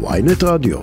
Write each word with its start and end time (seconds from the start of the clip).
ויינט 0.00 0.42
רדיו. 0.44 0.78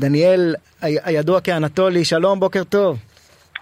דניאל, 0.00 0.54
הידוע 0.82 1.40
כאנטולי, 1.40 2.04
שלום, 2.04 2.40
בוקר 2.40 2.64
טוב. 2.64 2.98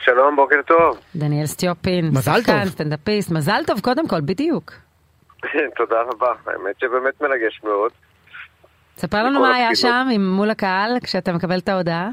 שלום, 0.00 0.36
בוקר 0.36 0.62
טוב. 0.66 0.98
דניאל 1.16 1.46
סטיופין, 1.46 2.08
מזל 2.08 2.40
שחקן, 2.40 2.62
טוב. 2.62 2.68
סטנדאפיסט, 2.72 3.30
מזל 3.30 3.62
טוב 3.66 3.80
קודם 3.80 4.08
כל, 4.08 4.20
בדיוק. 4.20 4.72
תודה 5.78 6.02
רבה, 6.02 6.32
האמת 6.46 6.80
שבאמת 6.80 7.20
מרגש 7.20 7.60
מאוד. 7.64 7.90
ספר 8.96 9.22
לנו 9.22 9.40
מה 9.40 9.54
היה. 9.54 9.74
שם 9.74 10.06
מול 10.18 10.50
הקהל 10.50 10.90
כשאתה 11.04 11.32
מקבל 11.32 11.58
את 11.58 11.68
ההודעה. 11.68 12.08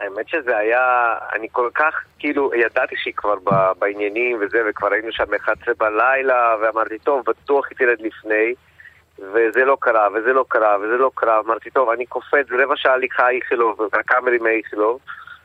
האמת 0.00 0.28
שזה 0.28 0.56
היה, 0.56 1.14
אני 1.36 1.46
כל 1.52 1.68
כך, 1.74 1.94
כאילו, 2.18 2.50
ידעתי 2.54 2.94
שהיא 3.02 3.14
כבר 3.16 3.34
ב- 3.44 3.72
בעניינים 3.78 4.36
וזה, 4.40 4.58
וכבר 4.70 4.92
היינו 4.92 5.08
שם 5.12 5.34
11 5.44 5.74
בלילה, 5.78 6.54
ואמרתי, 6.62 6.98
טוב, 6.98 7.22
בטוח 7.26 7.66
היא 7.70 7.78
תרד 7.78 8.06
לפני, 8.06 8.54
וזה 9.18 9.64
לא 9.64 9.76
קרה, 9.80 10.08
וזה 10.14 10.32
לא 10.32 10.44
קרה, 10.48 10.76
וזה 10.82 10.96
לא 10.96 11.10
קרה. 11.14 11.38
אמרתי, 11.38 11.70
טוב, 11.70 11.90
אני 11.90 12.06
קופץ, 12.06 12.46
רבע 12.50 12.76
שעה 12.76 12.92
הליכה 12.92 13.30
איכילוב, 13.30 13.80
הקאמרים 13.92 14.42
מאיכילוב. 14.42 15.00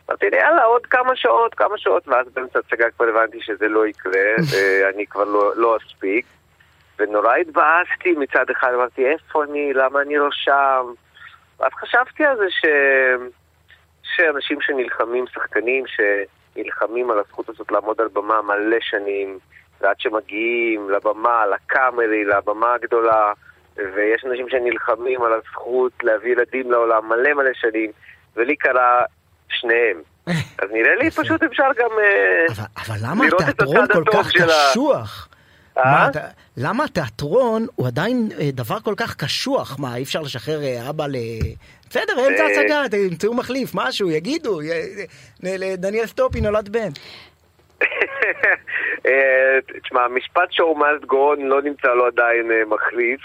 אמרתי 0.10 0.26
יאללה, 0.26 0.64
עוד 0.64 0.86
כמה 0.86 1.16
שעות, 1.16 1.54
כמה 1.54 1.78
שעות, 1.78 2.08
ואז 2.08 2.28
באמצע 2.34 2.60
הצגה 2.60 2.90
כבר 2.90 3.06
הבנתי 3.06 3.42
שזה 3.42 3.68
לא 3.68 3.88
יקרה, 3.88 4.36
ואני 4.52 5.06
כבר 5.08 5.24
לא, 5.24 5.56
לא 5.56 5.78
אספיק. 5.78 6.26
ונורא 7.00 7.36
התבאסתי 7.36 8.12
מצד 8.18 8.50
אחד, 8.50 8.74
אמרתי, 8.74 9.06
איפה 9.06 9.44
אני, 9.44 9.74
למה 9.74 10.02
אני 10.02 10.18
לא 10.18 10.28
שם? 10.32 10.86
ואז 11.60 11.72
חשבתי 11.74 12.26
על 12.26 12.38
זה 12.38 12.46
ש... 12.50 12.66
שאנשים 14.16 14.62
שנלחמים, 14.62 15.26
שחקנים 15.28 15.84
שנלחמים 15.88 17.12
על 17.12 17.20
הזכות 17.20 17.50
הזאת 17.50 17.72
לעמוד 17.72 18.02
על 18.02 18.08
במה 18.14 18.42
מלא 18.42 18.78
שנים, 18.82 19.40
ועד 19.82 20.00
שמגיעים 20.00 20.90
לבמה, 20.90 21.46
לקאמרי, 21.46 22.26
לבמה 22.26 22.74
הגדולה, 22.74 23.34
ויש 23.78 24.26
אנשים 24.26 24.50
שנלחמים 24.50 25.24
על 25.24 25.34
הזכות 25.34 25.92
להביא 26.04 26.32
ילדים 26.32 26.72
לעולם 26.72 27.10
מלא 27.10 27.34
מלא 27.34 27.52
שנים, 27.54 27.92
ולי 28.36 28.56
קרה 28.56 29.02
שניהם. 29.50 30.02
אז 30.62 30.70
נראה 30.72 30.96
לי 30.96 31.12
פשוט 31.12 31.44
אפשר 31.44 31.68
גם... 31.78 31.90
אה, 32.00 32.46
אבל, 32.56 32.64
אבל 32.78 32.96
למה 33.04 33.26
התיאטרון 33.26 33.88
כל 33.94 34.04
כך 34.14 34.32
קשוח? 34.32 35.28
אה? 35.78 35.84
מה, 35.86 36.08
אתה- 36.10 36.28
למה 36.58 36.84
התיאטרון 36.84 37.66
הוא 37.76 37.88
עדיין 37.88 38.30
אה, 38.40 38.50
דבר 38.54 38.80
כל 38.80 38.94
כך 38.98 39.16
קשוח? 39.16 39.80
מה, 39.80 39.96
אי 39.96 40.04
אפשר 40.04 40.22
לשחרר 40.22 40.90
אבא 40.90 41.08
ל... 41.08 41.16
בסדר, 41.90 42.28
אמצע. 42.28 42.46
הצגה, 42.46 42.84
תמצאו 43.10 43.34
מחליף, 43.34 43.72
משהו, 43.74 44.12
יגידו, 44.12 44.60
לדניאל 45.44 46.06
סטופי 46.06 46.42
נולד 46.42 46.70
בן. 46.70 46.90
תשמע, 49.84 50.02
המשפט 50.06 50.52
show 50.52 50.78
must 50.78 51.06
go 51.06 51.14
on 51.38 51.44
לא 51.44 51.62
נמצא 51.62 51.88
לו 51.88 52.06
עדיין 52.06 52.52
מחליף. 52.68 53.22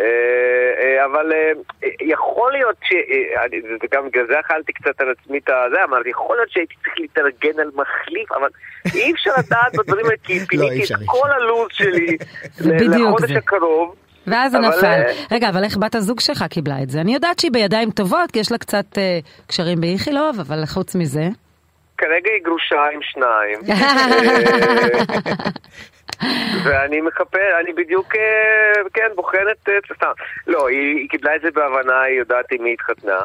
אה, 0.00 0.06
אה, 0.80 1.04
אבל 1.04 1.32
אה, 1.32 1.52
יכול 2.00 2.52
להיות 2.52 2.76
ש... 2.84 2.92
וגם 3.82 4.08
בגלל 4.08 4.26
זה 4.26 4.40
אכלתי 4.40 4.72
קצת 4.72 5.00
על 5.00 5.10
עצמי 5.10 5.38
את 5.38 5.48
הזה, 5.48 5.84
אמרתי, 5.84 6.08
יכול 6.08 6.36
להיות 6.36 6.50
שהייתי 6.50 6.74
צריך 6.84 6.94
להתארגן 6.98 7.60
על 7.60 7.70
מחליף, 7.74 8.32
אבל 8.32 8.48
אי 8.94 9.12
אפשר 9.12 9.30
לדעת 9.38 9.76
בדברים 9.76 10.06
האלה, 10.06 10.16
כי 10.24 10.38
לא, 10.42 10.44
פיניתי 10.44 10.94
את 10.94 10.98
כל 11.06 11.32
הלו"ז 11.32 11.68
שלי 11.72 12.16
לחודש. 12.60 13.30
הקרוב. 13.30 13.94
ואז 14.26 14.52
זה 14.52 14.58
נפל. 14.58 15.02
רגע, 15.32 15.48
אבל 15.48 15.64
איך 15.64 15.76
בת 15.76 15.94
הזוג 15.94 16.20
שלך 16.20 16.44
קיבלה 16.50 16.82
את 16.82 16.90
זה? 16.90 17.00
אני 17.00 17.14
יודעת 17.14 17.38
שהיא 17.38 17.52
בידיים 17.52 17.90
טובות, 17.90 18.30
כי 18.30 18.38
יש 18.38 18.52
לה 18.52 18.58
קצת 18.58 18.86
קשרים 19.46 19.80
באיכילוב, 19.80 20.40
אבל 20.40 20.66
חוץ 20.66 20.94
מזה... 20.94 21.28
כרגע 21.98 22.30
היא 22.30 22.44
גרושה 22.44 22.82
עם 22.94 23.00
שניים. 23.02 23.58
ואני 26.64 27.00
מחפש, 27.00 27.40
אני 27.60 27.72
בדיוק, 27.72 28.16
אה, 28.16 28.82
כן, 28.94 29.08
בוחנת, 29.14 29.68
אה, 29.68 29.78
סתם. 29.94 30.12
לא, 30.46 30.68
היא, 30.68 30.96
היא 30.96 31.08
קיבלה 31.08 31.36
את 31.36 31.40
זה 31.40 31.50
בהבנה, 31.50 32.00
היא 32.00 32.18
יודעת 32.18 32.52
עם 32.52 32.62
מי 32.64 32.72
התחתנה. 32.72 33.20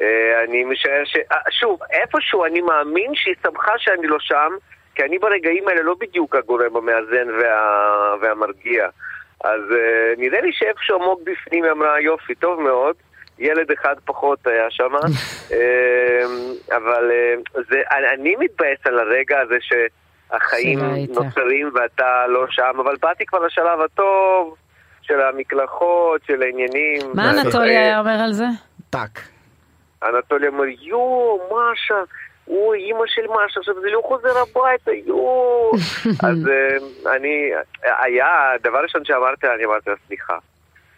אה, 0.00 0.44
אני 0.44 0.64
משער 0.64 1.04
ש... 1.04 1.16
שוב, 1.50 1.80
איפשהו 1.90 2.44
אני 2.44 2.60
מאמין 2.60 3.14
שהיא 3.14 3.34
שמחה 3.42 3.72
שאני 3.78 4.06
לא 4.06 4.16
שם, 4.20 4.52
כי 4.94 5.02
אני 5.02 5.18
ברגעים 5.18 5.68
האלה 5.68 5.82
לא 5.82 5.94
בדיוק 6.00 6.36
הגורם 6.36 6.76
המאזן 6.76 7.28
וה... 7.40 8.14
והמרגיע. 8.20 8.88
אז 9.44 9.60
אה, 9.72 10.14
נראה 10.16 10.40
לי 10.40 10.52
שאיפשהו 10.52 10.96
עמוק 10.96 11.20
בפנים 11.24 11.64
היא 11.64 11.72
אמרה, 11.72 12.00
יופי, 12.00 12.34
טוב 12.34 12.60
מאוד. 12.60 12.96
ילד 13.38 13.70
אחד 13.70 13.94
פחות 14.04 14.46
היה 14.46 14.70
שם, 14.70 14.92
אבל 16.76 17.10
זה, 17.68 17.82
אני, 17.90 18.36
מתבאס 18.36 18.78
על 18.84 18.98
הרגע 18.98 19.40
הזה 19.40 19.56
שהחיים 19.60 20.03
היית. 20.52 21.10
נוצרים 21.10 21.70
ואתה 21.74 22.04
לא 22.28 22.46
שם, 22.50 22.80
אבל 22.84 22.94
באתי 23.02 23.26
כבר 23.26 23.38
לשלב 23.46 23.80
הטוב 23.84 24.56
של 25.02 25.20
המקלחות, 25.20 26.20
של 26.26 26.42
העניינים. 26.42 27.00
מה 27.14 27.30
אנטולי 27.30 27.76
היה 27.76 27.98
אומר 28.00 28.20
על 28.24 28.32
זה? 28.32 28.44
טאק. 28.90 29.20
אנטולי 30.02 30.48
אומר, 30.48 30.64
יואו, 30.80 31.40
משה, 31.72 31.94
אוי, 32.48 32.78
אימא 32.78 33.00
של 33.06 33.22
משה, 33.30 33.60
עכשיו 33.60 33.74
זה 33.80 33.90
לא 33.90 34.02
חוזר 34.04 34.28
הביתה, 34.38 34.90
יואו. 35.06 35.72
אז 36.28 36.48
אה, 36.48 36.76
אני, 37.16 37.50
היה, 38.02 38.28
דבר 38.62 38.78
ראשון 38.82 39.04
שאמרתי, 39.04 39.46
אני 39.56 39.64
אמרתי 39.64 39.90
לה, 39.90 39.96
סליחה. 40.06 40.36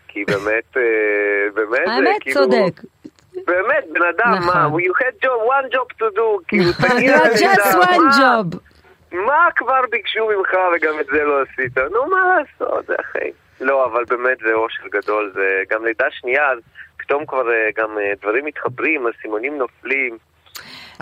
כי 0.08 0.24
באמת, 0.24 0.76
אה, 0.76 0.82
באמת, 1.54 1.86
זה 1.86 1.92
האמת, 1.92 2.16
כאילו... 2.20 2.41
צודק. 2.41 2.80
באמת, 3.47 3.84
בן 3.92 4.00
אדם, 4.03 4.34
נכון. 4.34 4.54
מה, 4.56 4.68
you 4.76 4.92
had 5.03 5.24
job, 5.24 5.28
one 5.48 5.74
job 5.74 5.98
to 6.03 6.16
do, 6.18 6.44
כאילו, 6.48 6.70
תגיד 6.88 7.10
just 7.34 7.76
"מה- 7.76 7.82
one 7.84 8.14
job. 8.18 8.56
מה 9.12 9.49
כבר 9.56 9.81
ביקשו 9.91 10.28
ממך 10.28 10.50
וגם 10.77 11.00
את 11.00 11.06
זה 11.06 11.25
לא 11.25 11.43
עשית? 11.43 11.78
נו, 11.78 12.06
מה 12.11 12.17
לעשות, 12.39 12.87
זה 12.87 12.94
החיים. 12.99 13.33
לא, 13.61 13.87
אבל 13.87 14.05
באמת 14.05 14.39
זה 14.47 14.53
אושר 14.55 14.83
גדול, 14.93 15.33
זה 15.34 15.44
גם 15.71 15.84
לידה 15.84 16.06
שנייה, 16.11 16.50
אז 16.53 16.59
פתאום 16.97 17.27
כבר 17.27 17.50
אה, 17.53 17.69
גם 17.77 17.99
אה, 17.99 18.12
דברים 18.22 18.45
מתחברים, 18.45 19.06
הסימונים 19.06 19.59
נופלים. 19.59 20.19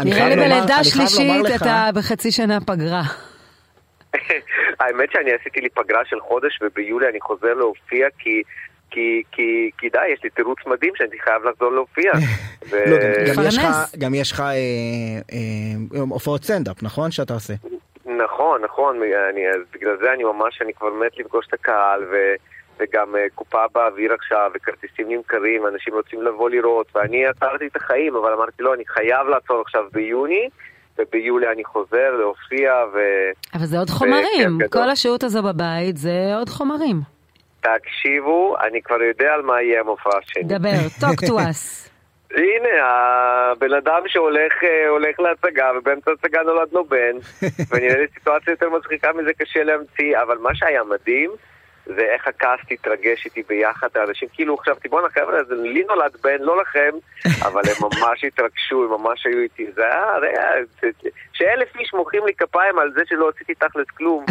נראה 0.04 0.28
לי 0.28 0.36
בלידה 0.36 0.84
שלישית 0.84 1.32
אתה 1.56 1.90
בחצי 1.94 2.32
שנה 2.32 2.58
פגרה. 2.60 3.02
האמת 4.80 5.08
שאני 5.12 5.30
עשיתי 5.40 5.60
לי 5.60 5.68
פגרה 5.68 6.00
של 6.04 6.20
חודש 6.20 6.58
וביולי 6.62 7.08
אני 7.08 7.20
חוזר 7.20 7.54
להופיע 7.54 8.06
כי... 8.18 8.42
כי, 8.90 9.22
כי, 9.32 9.70
כי 9.78 9.88
די, 9.88 9.98
יש 10.14 10.20
לי 10.24 10.30
תירוץ 10.30 10.58
מדהים 10.66 10.92
שאני 10.96 11.18
חייב 11.24 11.42
לחזור 11.44 11.72
להופיע. 11.72 12.12
ו... 12.70 12.76
לא, 12.86 12.96
גם- 13.62 13.72
גם 13.98 14.14
יש 14.14 14.32
לך- 14.32 14.40
אה, 14.40 15.36
הופעות 16.08 16.44
סטנדאפ, 16.44 16.82
נכון? 16.82 17.10
שאתה 17.10 17.34
עושה. 17.34 17.54
נכון, 18.84 19.02
אני, 19.30 19.48
אז 19.48 19.60
בגלל 19.74 19.96
זה 20.00 20.12
אני 20.12 20.24
ממש, 20.24 20.62
אני 20.62 20.72
כבר 20.72 20.90
מת 20.90 21.18
לפגוש 21.18 21.46
את 21.48 21.54
הקהל, 21.54 22.04
ו, 22.04 22.16
וגם 22.78 23.14
uh, 23.14 23.18
קופה 23.34 23.64
באוויר 23.74 24.12
עכשיו, 24.12 24.50
וכרטיסים 24.54 25.08
נמכרים, 25.08 25.66
אנשים 25.66 25.94
רוצים 25.94 26.22
לבוא 26.22 26.50
לראות, 26.50 26.86
ואני 26.94 27.26
עצרתי 27.26 27.66
את 27.66 27.76
החיים, 27.76 28.16
אבל 28.16 28.32
אמרתי, 28.32 28.62
לא, 28.62 28.74
אני 28.74 28.84
חייב 28.86 29.26
לעצור 29.28 29.60
עכשיו 29.60 29.82
ביוני, 29.92 30.48
וביולי 30.98 31.46
אני 31.52 31.64
חוזר 31.64 32.10
להופיע, 32.18 32.72
ו... 32.94 32.98
אבל 33.54 33.64
זה 33.64 33.78
עוד 33.78 33.90
חומרים. 33.90 34.58
גדול. 34.58 34.68
כל 34.68 34.90
השהות 34.90 35.24
הזו 35.24 35.42
בבית 35.42 35.96
זה 35.96 36.32
עוד 36.38 36.48
חומרים. 36.48 36.96
תקשיבו, 37.60 38.56
אני 38.68 38.82
כבר 38.82 39.02
יודע 39.02 39.32
על 39.34 39.42
מה 39.42 39.62
יהיה 39.62 39.80
המופע 39.80 40.10
שלי. 40.22 40.42
דבר, 40.42 40.78
talk 41.00 41.26
to 41.26 41.32
us. 41.32 41.93
הנה, 42.36 42.68
הבן 42.82 43.72
אדם 43.74 44.02
שהולך 44.06 44.52
אה, 44.64 44.88
להצגה, 45.18 45.70
ובאמצע 45.76 46.10
ההצגה 46.10 46.42
נולד 46.42 46.68
לו 46.72 46.84
בן, 46.84 47.16
ונראה 47.70 47.98
לי 47.98 48.06
סיטואציה 48.14 48.52
יותר 48.52 48.70
מצחיקה 48.70 49.12
מזה 49.12 49.32
קשה 49.38 49.64
להמציא, 49.64 50.22
אבל 50.22 50.38
מה 50.38 50.54
שהיה 50.54 50.84
מדהים, 50.84 51.30
זה 51.86 52.02
איך 52.14 52.28
הקאסט 52.28 52.72
התרגש 52.72 53.24
איתי 53.26 53.42
ביחד, 53.48 53.88
האנשים 53.94 54.28
כאילו 54.32 54.56
חשבתי, 54.56 54.88
בואנה 54.88 55.08
חבר'ה, 55.14 55.44
זה 55.48 55.54
לי 55.54 55.82
נולד 55.88 56.12
בן, 56.22 56.36
לא 56.40 56.62
לכם, 56.62 56.90
אבל 57.48 57.60
הם 57.70 57.76
ממש 57.82 58.24
התרגשו, 58.24 58.84
הם 58.84 59.02
ממש 59.02 59.26
היו 59.26 59.38
איתי, 59.42 59.66
זה 59.76 59.82
היה, 59.82 60.04
זה 60.20 60.26
היה, 60.26 60.48
שאלף 61.32 61.76
איש 61.80 61.94
מוחאים 61.94 62.22
לי 62.26 62.32
כפיים 62.38 62.78
על 62.78 62.92
זה 62.94 63.00
שלא 63.08 63.30
עשיתי 63.34 63.54
תכלס 63.54 63.86
כלום. 63.96 64.24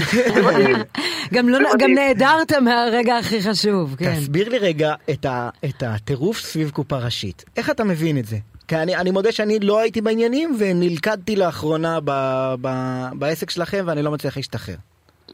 גם 1.34 1.50
לא-. 1.50 1.60
נעדרת 1.96 2.52
מהרגע 2.62 3.18
הכי 3.18 3.42
חשוב, 3.42 3.96
כן. 4.00 4.06
תסביר 4.16 4.50
לי 4.50 4.58
רגע 4.58 4.94
את 5.10 5.26
ה- 5.26 5.50
את 5.66 5.84
הטירוף 5.88 6.38
סביב 6.38 6.70
קופה 6.72 6.98
ראשית. 6.98 7.46
איך 7.58 7.70
אתה 7.70 7.84
מבין 7.84 8.18
את 8.18 8.26
זה? 8.26 8.36
כי 8.68 8.76
אני, 8.76 8.96
אני 8.96 9.12
מודה 9.12 9.32
שאני 9.32 9.60
לא 9.60 9.80
הייתי 9.80 10.02
בעניינים 10.02 10.56
ונלכדתי 10.60 11.36
לאחרונה 11.36 12.00
ב, 12.06 12.12
ב, 12.62 12.68
בעסק 13.14 13.50
שלכם 13.50 13.84
ואני 13.88 14.02
לא 14.02 14.12
מצליח 14.12 14.38
להשתחרר. 14.38 14.76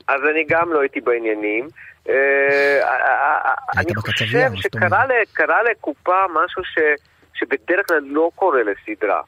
אז 0.07 0.21
אני 0.31 0.45
גם 0.49 0.73
לא 0.73 0.81
הייתי 0.81 1.01
בעניינים. 1.01 1.67
אה, 2.09 2.79
אה, 2.83 3.53
היית 3.75 3.87
אני 3.87 3.95
חושב 3.95 4.25
שקרה 4.55 5.63
לקופה 5.63 6.25
משהו 6.33 6.61
שבדרך 7.33 7.87
כלל 7.87 8.01
לא 8.03 8.31
קורה 8.35 8.59
לסדרה. 8.63 9.21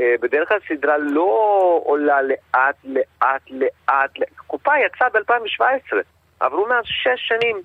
אה, 0.00 0.14
בדרך 0.20 0.48
כלל 0.48 0.58
סדרה 0.68 0.98
לא 0.98 1.80
עולה 1.84 2.22
לאט, 2.22 2.76
לאט. 2.84 3.50
לאט. 3.50 4.10
קופה 4.46 4.72
יצאה 4.86 5.08
ב-2017, 5.08 5.96
עברו 6.40 6.66
מאז 6.68 6.84
שש 6.84 7.28
שנים. 7.28 7.56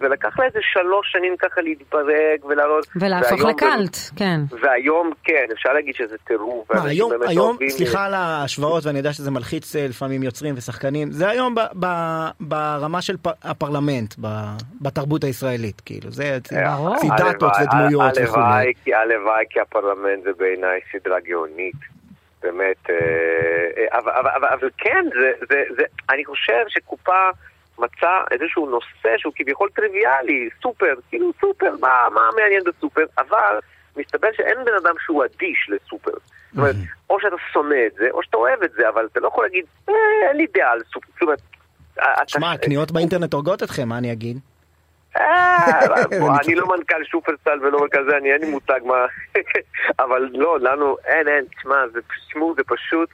ולקח 0.00 0.38
לה 0.38 0.44
איזה 0.44 0.58
שלוש 0.62 1.12
שנים 1.12 1.36
ככה 1.36 1.60
להתברג 1.60 2.44
ולעלות. 2.44 2.86
ולהפוך 2.96 3.40
לקאלט, 3.44 3.96
כן. 4.16 4.40
והיום, 4.62 5.10
כן, 5.24 5.44
אפשר 5.52 5.72
להגיד 5.72 5.94
שזה 5.94 6.16
טירוף. 6.26 6.70
מה, 6.72 6.84
היום, 6.84 7.12
היום, 7.28 7.56
סליחה 7.68 8.04
על 8.06 8.14
ההשוואות, 8.14 8.86
ואני 8.86 8.98
יודע 8.98 9.12
שזה 9.12 9.30
מלחיץ 9.30 9.76
אה, 9.76 9.86
לפעמים 9.88 10.22
יוצרים 10.22 10.54
ושחקנים, 10.58 11.10
זה 11.10 11.28
היום 11.28 11.54
ב, 11.54 11.60
ב, 11.80 11.86
ברמה 12.40 13.02
של 13.02 13.16
פ, 13.22 13.28
הפרלמנט, 13.42 14.14
ב, 14.20 14.26
בתרבות 14.80 15.24
הישראלית, 15.24 15.80
כאילו, 15.84 16.10
זה. 16.10 16.38
ציטטות 16.42 17.42
הלוואי- 17.42 17.62
ודמויות 17.62 18.12
וכולי. 18.24 18.72
הלוואי, 18.94 19.44
כי- 19.50 19.60
הפרלמנט 19.60 20.24
זה 20.24 20.30
בעיניי 20.38 20.80
סדרה 20.92 21.20
גאונית. 21.20 21.76
באמת, 22.42 22.90
אה, 22.90 22.94
אה, 23.78 23.98
אבל, 23.98 24.12
אבל, 24.12 24.30
אבל, 24.36 24.48
אבל 24.60 24.68
כן, 24.78 25.04
זה, 25.20 25.32
זה, 25.50 25.62
זה, 25.76 25.82
אני 26.10 26.24
חושב 26.24 26.64
שקופה 26.68 27.20
מצא 27.82 28.20
איזשהו 28.30 28.70
נושא 28.70 29.18
שהוא 29.18 29.32
כביכול 29.36 29.68
טריוויאלי, 29.76 30.48
סופר, 30.62 30.94
כאילו 31.08 31.32
סופר, 31.40 31.74
מה, 31.80 32.06
מה 32.14 32.20
מעניין 32.36 32.62
בסופר, 32.64 33.04
אבל 33.18 33.58
מסתבר 33.96 34.28
שאין 34.32 34.58
בן 34.64 34.74
אדם 34.82 34.94
שהוא 35.04 35.24
אדיש 35.24 35.70
לסופר. 35.70 36.10
זאת 36.10 36.58
אומרת, 36.58 36.74
או 37.10 37.20
שאתה 37.20 37.36
שונא 37.52 37.76
את 37.86 37.94
זה, 37.94 38.08
או 38.10 38.22
שאתה 38.22 38.36
אוהב 38.36 38.62
את 38.62 38.72
זה, 38.72 38.88
אבל 38.88 39.08
אתה 39.12 39.20
לא 39.20 39.28
יכול 39.28 39.44
להגיד, 39.44 39.64
אה, 39.88 39.94
אין 40.28 40.36
לי 40.36 40.46
דעה 40.54 40.72
על 40.72 40.80
סופר. 40.92 41.06
זאת 41.12 41.22
אומרת, 41.22 41.40
אתה- 41.94 42.22
שמע, 42.26 42.52
הקניות 42.52 42.92
באינטרנט 42.92 43.32
הורגות 43.32 43.62
אתכם, 43.62 43.88
מה 43.88 43.98
אני 43.98 44.12
אגיד? 44.12 44.38
אה, 45.16 45.78
אני 46.44 46.54
לא 46.54 46.66
מנכ"ל 46.66 47.04
שופרסל 47.04 47.58
ולא 47.62 47.78
כזה, 47.90 48.16
אני 48.16 48.32
אין 48.32 48.40
לי 48.40 48.50
מושג 48.50 48.80
מה... 48.84 49.06
אבל 50.04 50.28
לא, 50.32 50.60
לנו, 50.60 50.96
אין, 51.04 51.28
אין, 51.28 51.44
תשמע, 51.58 51.76
זה 51.92 52.00
זה 52.56 52.62
פשוט... 52.66 53.08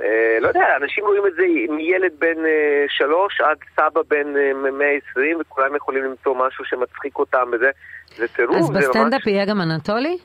אה, 0.00 0.38
לא 0.40 0.48
יודע, 0.48 0.76
אנשים 0.76 1.04
רואים 1.04 1.26
את 1.26 1.34
זה 1.34 1.42
מילד 1.68 2.12
בן 2.18 2.46
אה, 2.46 2.84
שלוש 2.88 3.40
עד 3.40 3.56
סבא 3.76 4.00
בן 4.08 4.36
אה, 4.36 4.70
120, 4.70 5.40
וכולם 5.40 5.76
יכולים 5.76 6.04
למצוא 6.04 6.34
משהו 6.46 6.64
שמצחיק 6.64 7.18
אותם 7.18 7.50
וזה. 7.52 7.70
זה 8.16 8.28
טירוף, 8.28 8.56
אז 8.56 8.70
ממש... 8.70 8.84
בסטנדאפ 8.84 9.26
יהיה 9.26 9.44
גם 9.44 9.60
אנטולי? 9.60 10.18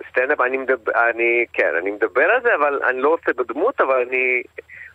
בסטנדאפ 0.00 0.40
אני 0.40 0.56
מדבר, 0.56 0.92
אני, 1.10 1.44
כן, 1.52 1.70
אני 1.82 1.90
מדבר 1.90 2.22
על 2.22 2.42
זה, 2.42 2.54
אבל 2.54 2.80
אני 2.88 3.00
לא 3.00 3.08
עושה 3.08 3.32
בדמות, 3.36 3.80
אבל 3.80 4.04
אני... 4.08 4.42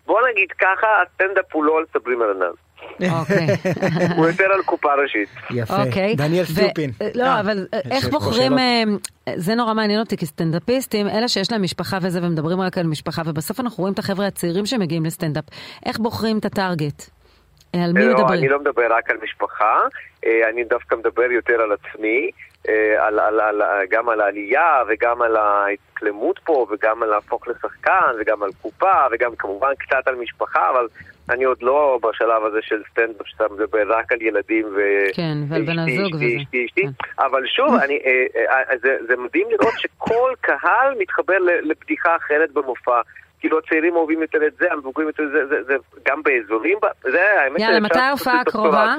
בוא 0.05 0.21
נגיד 0.31 0.51
ככה, 0.51 0.87
הסטנדאפ 1.01 1.45
הוא 1.51 1.63
לא 1.63 1.77
על 1.77 1.85
סברי 1.93 2.15
מרנן. 2.15 2.51
אוקיי. 3.11 3.47
הוא 4.17 4.27
יותר 4.27 4.43
על 4.43 4.63
קופה 4.65 4.93
ראשית. 5.03 5.29
יפה. 5.51 5.83
אוקיי. 5.83 6.15
דניאל 6.15 6.45
סטופין. 6.45 6.91
לא, 7.15 7.23
אה, 7.23 7.39
אבל 7.39 7.67
יש 7.73 7.91
איך 7.91 8.09
בוחרים? 8.09 8.57
אה, 8.57 8.83
זה 9.35 9.55
נורא 9.55 9.73
מעניין 9.73 9.99
אותי 9.99 10.17
כסטנדאפיסטים, 10.17 11.07
אלה 11.07 11.27
שיש 11.27 11.51
להם 11.51 11.63
משפחה 11.63 11.97
וזה, 12.01 12.19
ומדברים 12.23 12.61
רק 12.61 12.77
על 12.77 12.87
משפחה, 12.87 13.21
ובסוף 13.25 13.59
אנחנו 13.59 13.81
רואים 13.81 13.93
את 13.93 13.99
החבר'ה 13.99 14.27
הצעירים 14.27 14.65
שמגיעים 14.65 15.05
לסטנדאפ. 15.05 15.43
איך 15.85 15.99
בוחרים 15.99 16.37
את 16.37 16.45
הטארגט? 16.45 17.09
אה, 17.75 17.83
על 17.83 17.93
מי 17.93 18.05
לא, 18.05 18.13
מדברים? 18.13 18.39
אני 18.39 18.47
לא 18.49 18.59
מדבר 18.59 18.93
רק 18.93 19.09
על 19.09 19.17
משפחה, 19.23 19.79
אה, 20.25 20.49
אני 20.49 20.63
דווקא 20.63 20.95
מדבר 20.95 21.31
יותר 21.31 21.61
על 21.61 21.71
עצמי, 21.71 22.31
אה, 22.31 22.48
על, 22.99 23.19
על, 23.19 23.39
על, 23.39 23.61
גם 23.89 24.09
על 24.09 24.21
העלייה 24.21 24.83
וגם 24.87 25.21
על 25.21 25.35
ההתקלמות 25.35 26.39
פה 26.43 26.67
וגם 26.71 27.03
על 27.03 27.09
להפוך 27.09 27.47
לשחקן 27.47 28.11
וגם 28.19 28.43
על 28.43 28.49
קופה 28.61 28.93
וגם 29.11 29.35
כמובן 29.35 29.71
קצת 29.79 30.07
על 30.07 30.15
משפחה, 30.15 30.69
אבל 30.69 30.87
אני 31.29 31.43
עוד 31.43 31.57
לא 31.61 31.99
בשלב 32.03 32.45
הזה 32.45 32.57
של 32.61 32.81
סטנדאפ 32.91 33.27
שאתה 33.27 33.43
מדבר 33.53 33.97
רק 33.97 34.11
על 34.11 34.21
ילדים 34.21 34.65
ו... 34.65 34.79
כן, 35.13 35.37
ועל 35.49 35.61
בן 35.61 35.79
הזוג 35.79 36.15
וזה. 36.15 36.25
אשתי, 36.41 36.65
אשתי. 36.65 36.81
כן. 36.81 37.23
אבל 37.25 37.43
שוב, 37.47 37.73
אני, 37.83 37.99
אה, 38.05 38.53
אה, 38.71 38.77
זה, 38.81 38.97
זה 39.07 39.15
מדהים 39.17 39.47
לראות 39.49 39.73
שכל 39.77 40.33
קהל 40.41 40.95
מתחבר 40.99 41.37
ל- 41.37 41.69
לבדיחה 41.71 42.15
אחרת 42.15 42.51
במופע. 42.51 43.01
כאילו 43.39 43.59
הצעירים 43.59 43.95
אוהבים 43.95 44.21
יותר 44.21 44.47
את 44.47 44.53
זה, 44.59 44.65
המבוגרים 44.71 45.07
יותר 45.07 45.23
את 45.23 45.31
זה, 45.31 45.45
זה, 45.49 45.63
זה 45.63 45.73
גם 46.07 46.23
באזורים, 46.23 46.77
זה 47.01 47.41
האמת 47.41 47.59
יאללה, 47.59 47.79
מתי 47.79 47.99
ההופעה. 47.99 48.41
הקרובה? 48.41 48.95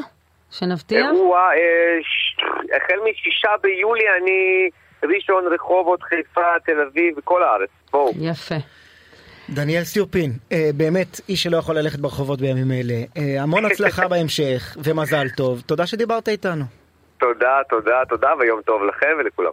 שנבטיח? 0.51 1.07
אירוע, 1.13 1.39
אה, 1.39 1.57
ש- 2.03 2.37
החל 2.77 2.99
משישה 3.11 3.49
ביולי 3.63 4.05
אני 4.23 4.69
ראשון, 5.15 5.45
רחובות, 5.55 6.03
חיפה, 6.03 6.41
תל 6.67 6.81
אביב 6.81 7.19
וכל 7.19 7.43
הארץ. 7.43 7.69
בואו. 7.93 8.13
יפה. 8.21 8.55
דניאל 9.51 9.85
סיופין, 9.85 10.31
אה, 10.53 10.71
באמת 10.75 11.21
איש 11.29 11.43
שלא 11.43 11.57
יכול 11.57 11.79
ללכת 11.79 11.99
ברחובות 11.99 12.41
בימים 12.41 12.73
אלה. 12.73 12.95
אה, 13.17 13.43
המון 13.43 13.65
הצלחה 13.67 14.09
בהמשך, 14.09 14.77
ומזל 14.85 15.27
טוב. 15.37 15.61
תודה 15.67 15.87
שדיברת 15.87 16.29
איתנו. 16.29 16.65
תודה, 17.19 17.59
תודה, 17.69 18.03
תודה, 18.09 18.29
ויום 18.41 18.61
טוב 18.63 18.83
לכם 18.85 19.09
ולכולם. 19.19 19.51